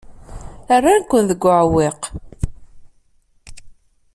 [0.83, 2.01] Rran-ken deg uɛewwiq.